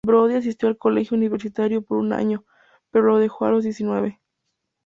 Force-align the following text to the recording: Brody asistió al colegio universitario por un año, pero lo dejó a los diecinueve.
Brody 0.03 0.33
asistió 0.33 0.67
al 0.67 0.79
colegio 0.79 1.15
universitario 1.15 1.83
por 1.83 1.97
un 1.99 2.11
año, 2.11 2.43
pero 2.89 3.05
lo 3.05 3.19
dejó 3.19 3.45
a 3.45 3.51
los 3.51 3.63
diecinueve. 3.63 4.19